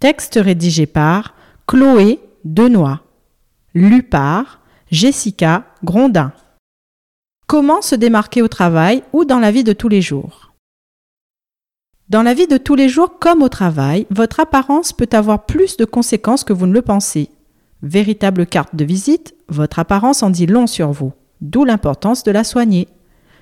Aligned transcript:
Texte 0.00 0.40
rédigé 0.42 0.86
par 0.86 1.34
Chloé 1.66 2.20
Denoy. 2.46 3.00
Lu 3.74 4.02
par 4.02 4.60
Jessica 4.90 5.66
Grondin. 5.84 6.32
Comment 7.46 7.82
se 7.82 7.96
démarquer 7.96 8.40
au 8.40 8.48
travail 8.48 9.02
ou 9.12 9.26
dans 9.26 9.38
la 9.38 9.50
vie 9.50 9.62
de 9.62 9.74
tous 9.74 9.88
les 9.88 10.00
jours? 10.00 10.54
Dans 12.08 12.22
la 12.22 12.32
vie 12.32 12.46
de 12.46 12.56
tous 12.56 12.76
les 12.76 12.88
jours 12.88 13.18
comme 13.18 13.42
au 13.42 13.50
travail, 13.50 14.06
votre 14.08 14.40
apparence 14.40 14.94
peut 14.94 15.10
avoir 15.12 15.44
plus 15.44 15.76
de 15.76 15.84
conséquences 15.84 16.44
que 16.44 16.54
vous 16.54 16.66
ne 16.66 16.72
le 16.72 16.80
pensez. 16.80 17.28
Véritable 17.82 18.46
carte 18.46 18.74
de 18.74 18.86
visite, 18.86 19.34
votre 19.48 19.80
apparence 19.80 20.22
en 20.22 20.30
dit 20.30 20.46
long 20.46 20.66
sur 20.66 20.92
vous, 20.92 21.12
d'où 21.42 21.66
l'importance 21.66 22.24
de 22.24 22.30
la 22.30 22.44
soigner. 22.44 22.88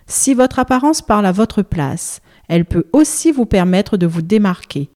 Si 0.08 0.34
votre 0.34 0.58
apparence 0.58 1.02
parle 1.02 1.26
à 1.26 1.32
votre 1.32 1.62
place, 1.62 2.20
elle 2.48 2.64
peut 2.64 2.86
aussi 2.92 3.30
vous 3.30 3.46
permettre 3.46 3.96
de 3.96 4.08
vous 4.08 4.22
démarquer, 4.22 4.90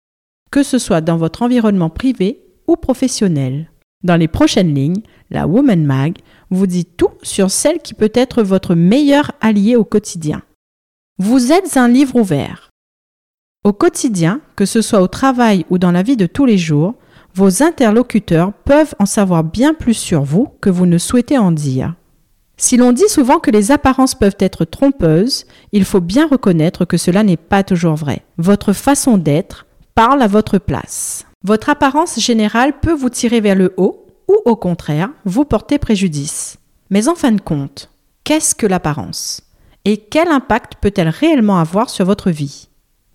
que 0.52 0.62
ce 0.62 0.79
soit 0.79 1.01
dans 1.01 1.16
votre 1.16 1.42
environnement 1.42 1.91
privé 1.91 2.41
ou 2.69 2.77
professionnel. 2.77 3.73
Dans 4.05 4.16
les 4.16 4.29
prochaines 4.29 4.75
lignes, 4.75 5.02
la 5.30 5.48
Woman 5.48 5.84
Mag 5.84 6.19
vous 6.51 6.66
dit 6.66 6.84
tout 6.84 7.11
sur 7.23 7.51
celle 7.51 7.78
qui 7.78 7.95
peut 7.95 8.12
être 8.15 8.42
votre 8.42 8.75
meilleur 8.75 9.33
allié 9.41 9.75
au 9.75 9.84
quotidien. 9.84 10.42
Vous 11.19 11.52
êtes 11.52 11.77
un 11.77 11.88
livre 11.88 12.16
ouvert. 12.16 12.70
Au 13.65 13.73
quotidien, 13.73 14.41
que 14.55 14.66
ce 14.66 14.83
soit 14.83 15.01
au 15.01 15.09
travail 15.09 15.65
ou 15.70 15.78
dans 15.78 15.92
la 15.92 16.02
vie 16.02 16.16
de 16.16 16.27
tous 16.27 16.45
les 16.45 16.59
jours, 16.59 16.95
vos 17.34 17.62
interlocuteurs 17.62 18.53
peuvent 18.53 18.95
en 18.98 19.06
savoir 19.06 19.45
bien 19.45 19.73
plus 19.73 19.95
sur 19.95 20.23
vous 20.23 20.48
que 20.61 20.69
vous 20.69 20.84
ne 20.84 20.98
souhaitez 20.98 21.39
en 21.39 21.50
dire. 21.50 21.95
Si 22.59 22.77
l'on 22.77 22.92
dit 22.92 23.09
souvent 23.09 23.39
que 23.39 23.50
les 23.50 23.70
apparences 23.70 24.14
peuvent 24.14 24.37
être 24.39 24.66
trompeuses, 24.66 25.47
il 25.73 25.84
faut 25.84 26.00
bien 26.00 26.27
reconnaître 26.27 26.84
que 26.84 26.98
cela 26.98 27.23
n'est 27.23 27.39
pas 27.39 27.62
toujours 27.62 27.95
vrai. 27.95 28.23
Votre 28.36 28.75
façon 28.75 29.17
d'être 29.17 29.67
à 30.11 30.27
votre 30.27 30.58
place. 30.58 31.27
Votre 31.45 31.70
apparence 31.70 32.19
générale 32.19 32.81
peut 32.81 32.92
vous 32.92 33.08
tirer 33.08 33.41
vers 33.41 33.55
le 33.55 33.72
haut 33.77 34.06
ou 34.28 34.36
au 34.45 34.56
contraire 34.56 35.11
vous 35.25 35.45
porter 35.45 35.78
préjudice. 35.78 36.58
Mais 36.91 37.08
en 37.08 37.14
fin 37.14 37.33
de 37.33 37.41
compte, 37.41 37.91
qu'est-ce 38.25 38.55
que 38.55 38.67
l'apparence? 38.67 39.42
Et 39.84 39.97
quel 39.97 40.28
impact 40.28 40.75
peut-elle 40.80 41.08
réellement 41.08 41.58
avoir 41.58 41.89
sur 41.89 42.05
votre 42.05 42.30
vie? 42.30 42.69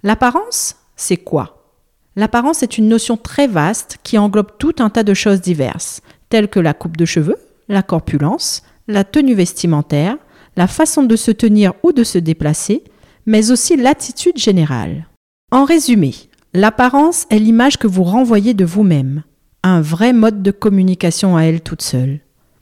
L'apparence, 0.03 0.75
c'est 0.95 1.17
quoi? 1.17 1.73
L'apparence 2.15 2.63
est 2.63 2.77
une 2.77 2.88
notion 2.88 3.17
très 3.17 3.47
vaste 3.47 3.97
qui 4.03 4.17
englobe 4.17 4.58
tout 4.58 4.75
un 4.80 4.89
tas 4.89 5.03
de 5.03 5.13
choses 5.13 5.41
diverses, 5.41 6.02
telles 6.30 6.49
que 6.49 6.59
la 6.59 6.73
coupe 6.73 6.97
de 6.97 7.05
cheveux, 7.05 7.38
la 7.67 7.83
corpulence, 7.83 8.63
la 8.88 9.03
tenue 9.03 9.35
vestimentaire, 9.35 10.17
la 10.55 10.67
façon 10.67 11.03
de 11.03 11.15
se 11.15 11.31
tenir 11.31 11.73
ou 11.83 11.91
de 11.91 12.03
se 12.03 12.17
déplacer, 12.17 12.83
mais 13.25 13.52
aussi 13.52 13.75
l'attitude 13.75 14.38
générale. 14.38 15.08
En 15.52 15.63
résumé, 15.63 16.15
l'apparence 16.53 17.25
est 17.29 17.39
l'image 17.39 17.77
que 17.77 17.87
vous 17.87 18.03
renvoyez 18.03 18.53
de 18.53 18.65
vous-même, 18.65 19.23
un 19.63 19.81
vrai 19.81 20.13
mode 20.13 20.41
de 20.41 20.51
communication 20.51 21.37
à 21.37 21.43
elle 21.43 21.61
toute 21.61 21.81
seule. 21.81 22.19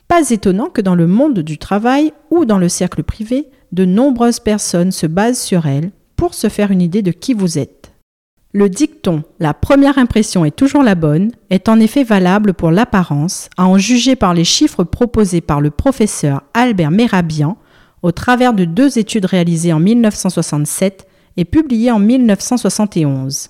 Pas 0.07 0.29
étonnant 0.29 0.69
que 0.69 0.81
dans 0.81 0.95
le 0.95 1.07
monde 1.07 1.39
du 1.39 1.57
travail 1.57 2.13
ou 2.29 2.45
dans 2.45 2.57
le 2.57 2.69
cercle 2.69 3.03
privé, 3.03 3.47
de 3.71 3.85
nombreuses 3.85 4.39
personnes 4.39 4.91
se 4.91 5.07
basent 5.07 5.41
sur 5.41 5.65
elle 5.65 5.91
pour 6.15 6.33
se 6.33 6.49
faire 6.49 6.71
une 6.71 6.81
idée 6.81 7.01
de 7.01 7.11
qui 7.11 7.33
vous 7.33 7.57
êtes. 7.57 7.91
Le 8.53 8.69
dicton 8.69 9.23
La 9.39 9.53
première 9.53 9.97
impression 9.97 10.45
est 10.45 10.55
toujours 10.55 10.81
la 10.81 10.95
bonne 10.95 11.31
est 11.49 11.67
en 11.67 11.79
effet 11.79 12.05
valable 12.05 12.53
pour 12.53 12.71
l'apparence, 12.71 13.49
à 13.57 13.67
en 13.67 13.77
juger 13.77 14.15
par 14.15 14.33
les 14.33 14.45
chiffres 14.45 14.85
proposés 14.85 15.41
par 15.41 15.59
le 15.59 15.71
professeur 15.71 16.41
Albert 16.53 16.91
Merabian 16.91 17.57
au 18.01 18.11
travers 18.11 18.53
de 18.53 18.63
deux 18.63 18.97
études 18.97 19.25
réalisées 19.25 19.73
en 19.73 19.79
1967 19.79 21.05
et 21.35 21.43
publiées 21.43 21.91
en 21.91 21.99
1971. 21.99 23.49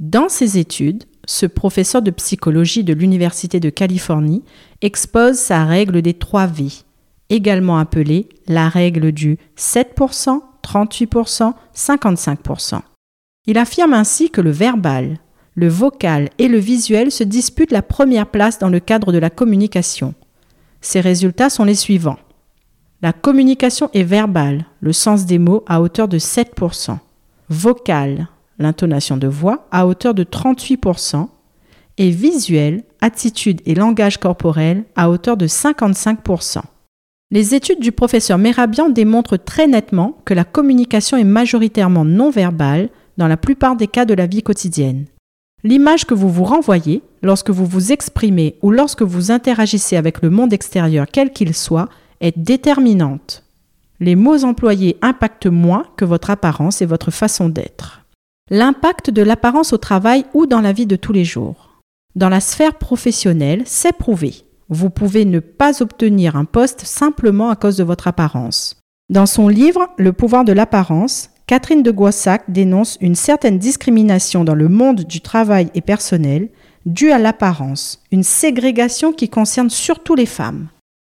Dans 0.00 0.28
ces 0.28 0.58
études, 0.58 1.04
ce 1.26 1.46
professeur 1.46 2.02
de 2.02 2.10
psychologie 2.10 2.84
de 2.84 2.92
l'Université 2.92 3.60
de 3.60 3.70
Californie 3.70 4.42
expose 4.82 5.36
sa 5.36 5.64
règle 5.64 6.02
des 6.02 6.14
3 6.14 6.46
V, 6.46 6.66
également 7.30 7.78
appelée 7.78 8.28
la 8.48 8.68
règle 8.68 9.12
du 9.12 9.38
7%, 9.56 10.40
38%, 10.62 11.52
55%. 11.74 12.80
Il 13.46 13.58
affirme 13.58 13.94
ainsi 13.94 14.30
que 14.30 14.40
le 14.40 14.50
verbal, 14.50 15.18
le 15.54 15.68
vocal 15.68 16.30
et 16.38 16.48
le 16.48 16.58
visuel 16.58 17.12
se 17.12 17.22
disputent 17.22 17.70
la 17.70 17.82
première 17.82 18.26
place 18.26 18.58
dans 18.58 18.70
le 18.70 18.80
cadre 18.80 19.12
de 19.12 19.18
la 19.18 19.30
communication. 19.30 20.14
Ces 20.80 21.00
résultats 21.00 21.50
sont 21.50 21.64
les 21.64 21.76
suivants. 21.76 22.18
La 23.00 23.12
communication 23.12 23.90
est 23.94 24.02
verbale, 24.02 24.64
le 24.80 24.92
sens 24.92 25.26
des 25.26 25.38
mots 25.38 25.62
à 25.68 25.80
hauteur 25.80 26.08
de 26.08 26.18
7%. 26.18 26.98
Vocale, 27.48 28.28
l'intonation 28.58 29.16
de 29.16 29.26
voix 29.26 29.66
à 29.70 29.86
hauteur 29.86 30.14
de 30.14 30.24
38%. 30.24 31.28
Et 31.96 32.10
visuel, 32.10 32.82
attitude 33.00 33.60
et 33.66 33.74
langage 33.74 34.18
corporel 34.18 34.84
à 34.96 35.10
hauteur 35.10 35.36
de 35.36 35.46
55%. 35.46 36.62
Les 37.30 37.54
études 37.54 37.80
du 37.80 37.92
professeur 37.92 38.38
Merabian 38.38 38.88
démontrent 38.88 39.36
très 39.36 39.66
nettement 39.66 40.18
que 40.24 40.34
la 40.34 40.44
communication 40.44 41.16
est 41.16 41.24
majoritairement 41.24 42.04
non 42.04 42.30
verbale, 42.30 42.90
dans 43.16 43.28
la 43.28 43.36
plupart 43.36 43.76
des 43.76 43.86
cas 43.86 44.04
de 44.04 44.14
la 44.14 44.26
vie 44.26 44.42
quotidienne. 44.42 45.06
L'image 45.62 46.04
que 46.04 46.14
vous 46.14 46.28
vous 46.28 46.44
renvoyez 46.44 47.02
lorsque 47.22 47.50
vous 47.50 47.64
vous 47.64 47.92
exprimez 47.92 48.56
ou 48.60 48.70
lorsque 48.70 49.02
vous 49.02 49.30
interagissez 49.30 49.96
avec 49.96 50.20
le 50.20 50.30
monde 50.30 50.52
extérieur 50.52 51.06
quel 51.10 51.32
qu'il 51.32 51.54
soit 51.54 51.88
est 52.20 52.38
déterminante. 52.38 53.44
Les 54.00 54.16
mots 54.16 54.44
employés 54.44 54.98
impactent 55.00 55.46
moins 55.46 55.84
que 55.96 56.04
votre 56.04 56.30
apparence 56.30 56.82
et 56.82 56.86
votre 56.86 57.10
façon 57.10 57.48
d'être. 57.48 58.03
L'impact 58.50 59.08
de 59.08 59.22
l'apparence 59.22 59.72
au 59.72 59.78
travail 59.78 60.26
ou 60.34 60.44
dans 60.44 60.60
la 60.60 60.72
vie 60.72 60.84
de 60.84 60.96
tous 60.96 61.14
les 61.14 61.24
jours. 61.24 61.80
Dans 62.14 62.28
la 62.28 62.40
sphère 62.40 62.74
professionnelle, 62.74 63.62
c'est 63.64 63.96
prouvé. 63.96 64.44
Vous 64.68 64.90
pouvez 64.90 65.24
ne 65.24 65.40
pas 65.40 65.82
obtenir 65.82 66.36
un 66.36 66.44
poste 66.44 66.84
simplement 66.84 67.48
à 67.48 67.56
cause 67.56 67.78
de 67.78 67.84
votre 67.84 68.06
apparence. 68.06 68.76
Dans 69.08 69.24
son 69.24 69.48
livre 69.48 69.88
Le 69.96 70.12
pouvoir 70.12 70.44
de 70.44 70.52
l'apparence, 70.52 71.30
Catherine 71.46 71.82
de 71.82 71.90
Goissac 71.90 72.50
dénonce 72.50 72.98
une 73.00 73.14
certaine 73.14 73.58
discrimination 73.58 74.44
dans 74.44 74.54
le 74.54 74.68
monde 74.68 75.04
du 75.04 75.22
travail 75.22 75.70
et 75.74 75.80
personnel 75.80 76.50
due 76.84 77.12
à 77.12 77.18
l'apparence, 77.18 78.02
une 78.12 78.22
ségrégation 78.22 79.14
qui 79.14 79.30
concerne 79.30 79.70
surtout 79.70 80.14
les 80.14 80.26
femmes. 80.26 80.68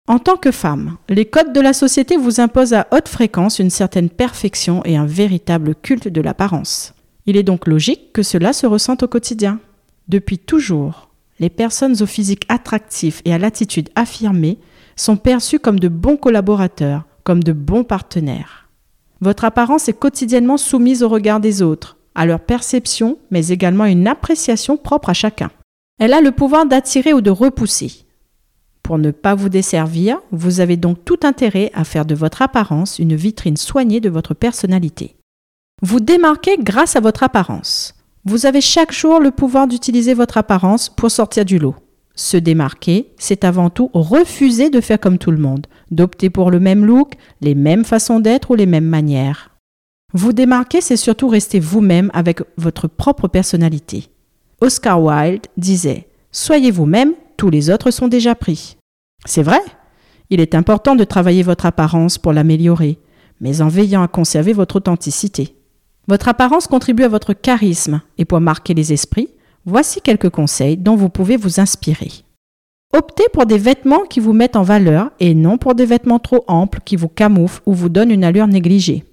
En 0.06 0.18
tant 0.18 0.36
que 0.36 0.50
femme, 0.50 0.98
les 1.08 1.24
codes 1.24 1.54
de 1.54 1.60
la 1.62 1.72
société 1.72 2.18
vous 2.18 2.40
imposent 2.40 2.74
à 2.74 2.88
haute 2.92 3.08
fréquence 3.08 3.58
une 3.58 3.70
certaine 3.70 4.10
perfection 4.10 4.82
et 4.84 4.98
un 4.98 5.06
véritable 5.06 5.74
culte 5.74 6.08
de 6.08 6.20
l'apparence. 6.20 6.92
Il 7.26 7.36
est 7.36 7.42
donc 7.42 7.66
logique 7.66 8.12
que 8.12 8.22
cela 8.22 8.52
se 8.52 8.66
ressente 8.66 9.02
au 9.02 9.08
quotidien. 9.08 9.60
Depuis 10.08 10.38
toujours, 10.38 11.08
les 11.38 11.50
personnes 11.50 12.02
au 12.02 12.06
physique 12.06 12.44
attractif 12.48 13.22
et 13.24 13.32
à 13.32 13.38
l'attitude 13.38 13.90
affirmée 13.94 14.58
sont 14.96 15.16
perçues 15.16 15.58
comme 15.58 15.80
de 15.80 15.88
bons 15.88 16.16
collaborateurs, 16.16 17.04
comme 17.24 17.42
de 17.42 17.52
bons 17.52 17.84
partenaires. 17.84 18.68
Votre 19.20 19.44
apparence 19.44 19.88
est 19.88 19.98
quotidiennement 19.98 20.56
soumise 20.56 21.02
au 21.02 21.08
regard 21.08 21.40
des 21.40 21.62
autres, 21.62 21.96
à 22.14 22.26
leur 22.26 22.40
perception, 22.40 23.18
mais 23.30 23.48
également 23.48 23.84
à 23.84 23.90
une 23.90 24.08
appréciation 24.08 24.76
propre 24.76 25.10
à 25.10 25.14
chacun. 25.14 25.50
Elle 25.98 26.12
a 26.12 26.20
le 26.20 26.32
pouvoir 26.32 26.66
d'attirer 26.66 27.12
ou 27.12 27.20
de 27.20 27.30
repousser. 27.30 28.04
Pour 28.82 28.98
ne 28.98 29.12
pas 29.12 29.36
vous 29.36 29.48
desservir, 29.48 30.18
vous 30.32 30.58
avez 30.58 30.76
donc 30.76 31.04
tout 31.04 31.20
intérêt 31.22 31.70
à 31.72 31.84
faire 31.84 32.04
de 32.04 32.16
votre 32.16 32.42
apparence 32.42 32.98
une 32.98 33.14
vitrine 33.14 33.56
soignée 33.56 34.00
de 34.00 34.10
votre 34.10 34.34
personnalité. 34.34 35.14
Vous 35.84 35.98
démarquez 35.98 36.58
grâce 36.60 36.94
à 36.94 37.00
votre 37.00 37.24
apparence. 37.24 37.94
Vous 38.24 38.46
avez 38.46 38.60
chaque 38.60 38.92
jour 38.92 39.18
le 39.18 39.32
pouvoir 39.32 39.66
d'utiliser 39.66 40.14
votre 40.14 40.38
apparence 40.38 40.88
pour 40.88 41.10
sortir 41.10 41.44
du 41.44 41.58
lot. 41.58 41.74
Se 42.14 42.36
démarquer, 42.36 43.12
c'est 43.18 43.42
avant 43.42 43.68
tout 43.68 43.90
refuser 43.92 44.70
de 44.70 44.80
faire 44.80 45.00
comme 45.00 45.18
tout 45.18 45.32
le 45.32 45.38
monde, 45.38 45.66
d'opter 45.90 46.30
pour 46.30 46.52
le 46.52 46.60
même 46.60 46.86
look, 46.86 47.14
les 47.40 47.56
mêmes 47.56 47.84
façons 47.84 48.20
d'être 48.20 48.52
ou 48.52 48.54
les 48.54 48.66
mêmes 48.66 48.86
manières. 48.86 49.50
Vous 50.14 50.32
démarquer, 50.32 50.80
c'est 50.80 50.96
surtout 50.96 51.26
rester 51.26 51.58
vous-même 51.58 52.12
avec 52.14 52.42
votre 52.56 52.86
propre 52.86 53.26
personnalité. 53.26 54.08
Oscar 54.60 55.02
Wilde 55.02 55.48
disait 55.56 56.06
Soyez 56.30 56.70
vous-même, 56.70 57.14
tous 57.36 57.50
les 57.50 57.70
autres 57.70 57.90
sont 57.90 58.06
déjà 58.06 58.36
pris. 58.36 58.76
C'est 59.24 59.42
vrai, 59.42 59.60
il 60.30 60.40
est 60.40 60.54
important 60.54 60.94
de 60.94 61.02
travailler 61.02 61.42
votre 61.42 61.66
apparence 61.66 62.18
pour 62.18 62.32
l'améliorer, 62.32 63.00
mais 63.40 63.62
en 63.62 63.68
veillant 63.68 64.04
à 64.04 64.08
conserver 64.08 64.52
votre 64.52 64.76
authenticité. 64.76 65.56
Votre 66.08 66.28
apparence 66.28 66.66
contribue 66.66 67.04
à 67.04 67.08
votre 67.08 67.32
charisme, 67.32 68.02
et 68.18 68.24
pour 68.24 68.40
marquer 68.40 68.74
les 68.74 68.92
esprits, 68.92 69.28
Voici 69.64 70.00
quelques 70.00 70.30
conseils 70.30 70.76
dont 70.76 70.96
vous 70.96 71.08
pouvez 71.08 71.36
vous 71.36 71.60
inspirer. 71.60 72.10
Optez 72.92 73.24
pour 73.32 73.46
des 73.46 73.58
vêtements 73.58 74.02
qui 74.02 74.18
vous 74.18 74.32
mettent 74.32 74.56
en 74.56 74.62
valeur 74.62 75.10
et 75.20 75.34
non 75.34 75.56
pour 75.56 75.74
des 75.74 75.86
vêtements 75.86 76.18
trop 76.18 76.44
amples 76.48 76.80
qui 76.84 76.96
vous 76.96 77.08
camouflent 77.08 77.62
ou 77.64 77.72
vous 77.72 77.88
donnent 77.88 78.10
une 78.10 78.24
allure 78.24 78.48
négligée. 78.48 79.04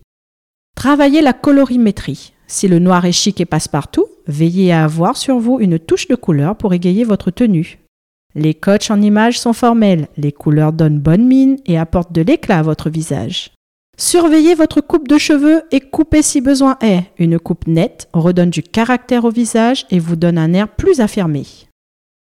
Travaillez 0.76 1.22
la 1.22 1.34
colorimétrie. 1.34 2.34
Si 2.48 2.68
le 2.68 2.80
noir 2.80 3.06
est 3.06 3.12
chic 3.12 3.40
et 3.40 3.46
passe 3.46 3.68
partout, 3.68 4.08
veillez 4.28 4.74
à 4.74 4.84
avoir 4.84 5.18
sur 5.18 5.38
vous 5.38 5.60
une 5.60 5.78
touche 5.78 6.08
de 6.08 6.16
couleur 6.16 6.56
pour 6.56 6.74
égayer 6.74 7.04
votre 7.04 7.30
tenue. 7.30 7.80
Les 8.34 8.56
coachs 8.56 8.90
en 8.90 9.02
images 9.02 9.40
sont 9.40 9.54
formels, 9.54 10.08
les 10.18 10.32
couleurs 10.32 10.74
donnent 10.74 11.00
bonne 11.00 11.28
mine 11.28 11.58
et 11.68 11.78
apportent 11.78 12.12
de 12.12 12.22
l'éclat 12.22 12.60
à 12.60 12.64
votre 12.64 12.90
visage. 12.90 13.52
Surveillez 14.00 14.56
votre 14.56 14.80
coupe 14.80 15.10
de 15.10 15.18
cheveux 15.18 15.64
et 15.72 15.82
coupez 15.82 16.22
si 16.22 16.40
besoin 16.40 16.78
est. 16.80 17.04
Une 17.18 17.38
coupe 17.38 17.68
nette 17.68 18.08
redonne 18.14 18.50
du 18.50 18.64
caractère 18.64 19.26
au 19.26 19.30
visage 19.30 19.86
et 19.90 20.00
vous 20.00 20.16
donne 20.16 20.38
un 20.38 20.54
air 20.54 20.70
plus 20.70 21.02
affirmé. 21.02 21.44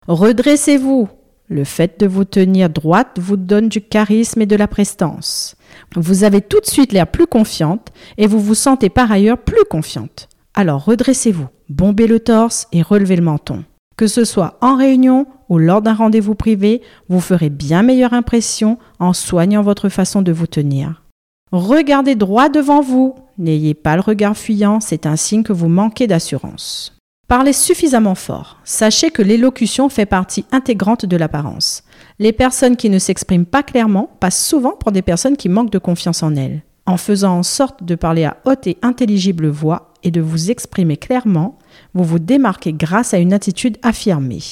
Redressez-vous. 0.08 1.10
Le 1.50 1.66
fait 1.66 2.00
de 2.00 2.08
vous 2.08 2.24
tenir 2.24 2.70
droite 2.70 3.20
vous 3.20 3.36
donne 3.36 3.68
du 3.68 3.82
charisme 3.82 4.42
et 4.42 4.46
de 4.46 4.56
la 4.56 4.70
prestance. 4.70 5.58
Vous 5.98 6.24
avez 6.24 6.40
tout 6.40 6.62
de 6.62 6.66
suite 6.66 6.94
l'air 6.94 7.08
plus 7.08 7.28
confiante 7.28 7.90
et 8.18 8.26
vous 8.26 8.40
vous 8.40 8.56
sentez 8.56 8.88
par 8.88 9.12
ailleurs 9.12 9.38
plus 9.38 9.66
confiante. 9.70 10.30
Alors 10.54 10.86
redressez-vous, 10.86 11.50
bombez 11.68 12.08
le 12.08 12.22
torse 12.22 12.70
et 12.72 12.84
relevez 12.84 13.18
le 13.18 13.22
menton. 13.22 13.66
Que 13.98 14.08
ce 14.08 14.24
soit 14.24 14.58
en 14.62 14.78
réunion 14.78 15.28
ou 15.50 15.58
lors 15.58 15.82
d'un 15.82 15.94
rendez-vous 15.94 16.36
privé, 16.36 16.82
vous 17.10 17.20
ferez 17.20 17.50
bien 17.50 17.84
meilleure 17.84 18.14
impression 18.14 18.78
en 19.00 19.12
soignant 19.12 19.62
votre 19.62 19.90
façon 19.90 20.22
de 20.22 20.32
vous 20.32 20.48
tenir. 20.48 21.02
Regardez 21.52 22.16
droit 22.16 22.50
devant 22.50 22.82
vous, 22.82 23.16
n'ayez 23.38 23.74
pas 23.74 23.96
le 23.96 24.02
regard 24.02 24.36
fuyant, 24.36 24.80
c'est 24.80 25.06
un 25.06 25.16
signe 25.16 25.44
que 25.44 25.54
vous 25.54 25.70
manquez 25.70 26.08
d'assurance. 26.08 26.96
Parlez 27.28 27.54
suffisamment 27.54 28.14
fort. 28.14 28.58
Sachez 28.64 29.10
que 29.10 29.24
l'élocution 29.24 29.90
fait 29.90 30.06
partie 30.06 30.46
intégrante 30.52 31.06
de 31.06 31.18
l'apparence. 31.18 31.84
Les 32.20 32.34
personnes 32.34 32.76
qui 32.76 32.90
ne 32.90 33.00
s'expriment 33.00 33.46
pas 33.46 33.64
clairement 33.64 34.12
passent 34.20 34.46
souvent 34.46 34.74
pour 34.74 34.92
des 34.92 35.02
personnes 35.02 35.38
qui 35.38 35.50
manquent 35.50 35.72
de 35.72 35.80
confiance 35.80 36.22
en 36.22 36.36
elles. 36.36 36.62
En 36.86 36.98
faisant 36.98 37.40
en 37.40 37.44
sorte 37.44 37.84
de 37.84 37.96
parler 37.96 38.26
à 38.26 38.38
haute 38.46 38.68
et 38.68 38.78
intelligible 38.84 39.48
voix 39.48 39.94
et 40.04 40.12
de 40.12 40.22
vous 40.22 40.52
exprimer 40.52 40.98
clairement, 40.98 41.58
vous 41.96 42.04
vous 42.04 42.20
démarquez 42.20 42.74
grâce 42.74 43.16
à 43.16 43.18
une 43.18 43.34
attitude 43.34 43.78
affirmée. 43.82 44.44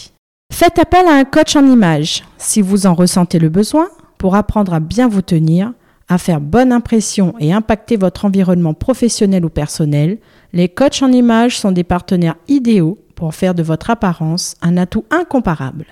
Faites 0.51 0.79
appel 0.79 1.05
à 1.07 1.13
un 1.13 1.25
coach 1.25 1.55
en 1.55 1.67
image, 1.67 2.23
si 2.39 2.61
vous 2.61 2.87
en 2.87 2.95
ressentez 2.95 3.37
le 3.37 3.49
besoin, 3.49 3.87
pour 4.17 4.35
apprendre 4.35 4.73
à 4.73 4.79
bien 4.79 5.07
vous 5.07 5.21
tenir, 5.21 5.73
à 6.07 6.17
faire 6.17 6.41
bonne 6.41 6.71
impression 6.71 7.33
et 7.39 7.53
impacter 7.53 7.97
votre 7.97 8.25
environnement 8.25 8.73
professionnel 8.73 9.45
ou 9.45 9.49
personnel. 9.49 10.17
Les 10.51 10.69
coachs 10.69 11.01
en 11.01 11.11
image 11.11 11.59
sont 11.59 11.71
des 11.71 11.83
partenaires 11.83 12.37
idéaux 12.47 12.99
pour 13.15 13.33
faire 13.33 13.55
de 13.55 13.63
votre 13.63 13.89
apparence 13.89 14.55
un 14.61 14.77
atout 14.77 15.05
incomparable. 15.09 15.85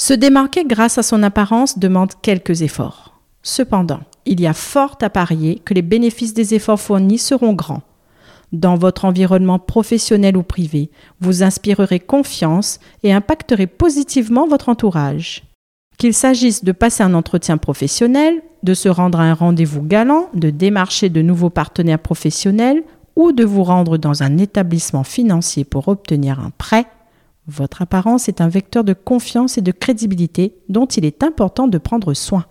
Se 0.00 0.14
démarquer 0.14 0.64
grâce 0.64 0.98
à 0.98 1.02
son 1.02 1.22
apparence 1.22 1.78
demande 1.78 2.12
quelques 2.22 2.62
efforts. 2.62 3.20
Cependant, 3.42 4.00
il 4.26 4.40
y 4.40 4.46
a 4.46 4.54
fort 4.54 4.96
à 5.02 5.10
parier 5.10 5.60
que 5.64 5.74
les 5.74 5.82
bénéfices 5.82 6.34
des 6.34 6.54
efforts 6.54 6.80
fournis 6.80 7.18
seront 7.18 7.52
grands. 7.52 7.82
Dans 8.52 8.76
votre 8.76 9.04
environnement 9.04 9.58
professionnel 9.58 10.36
ou 10.36 10.42
privé, 10.42 10.90
vous 11.20 11.42
inspirerez 11.42 12.00
confiance 12.00 12.80
et 13.02 13.12
impacterez 13.12 13.66
positivement 13.66 14.48
votre 14.48 14.68
entourage. 14.68 15.49
Qu'il 16.00 16.14
s'agisse 16.14 16.64
de 16.64 16.72
passer 16.72 17.02
un 17.02 17.12
entretien 17.12 17.58
professionnel, 17.58 18.40
de 18.62 18.72
se 18.72 18.88
rendre 18.88 19.20
à 19.20 19.24
un 19.24 19.34
rendez-vous 19.34 19.82
galant, 19.82 20.30
de 20.32 20.48
démarcher 20.48 21.10
de 21.10 21.20
nouveaux 21.20 21.50
partenaires 21.50 21.98
professionnels 21.98 22.84
ou 23.16 23.32
de 23.32 23.44
vous 23.44 23.64
rendre 23.64 23.98
dans 23.98 24.22
un 24.22 24.38
établissement 24.38 25.04
financier 25.04 25.64
pour 25.64 25.88
obtenir 25.88 26.40
un 26.40 26.52
prêt, 26.56 26.86
votre 27.46 27.82
apparence 27.82 28.30
est 28.30 28.40
un 28.40 28.48
vecteur 28.48 28.82
de 28.82 28.94
confiance 28.94 29.58
et 29.58 29.60
de 29.60 29.72
crédibilité 29.72 30.54
dont 30.70 30.86
il 30.86 31.04
est 31.04 31.22
important 31.22 31.68
de 31.68 31.76
prendre 31.76 32.14
soin. 32.14 32.46